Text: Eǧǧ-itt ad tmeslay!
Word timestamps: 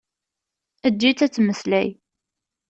Eǧǧ-itt 0.87 1.25
ad 1.25 1.31
tmeslay! 1.31 1.87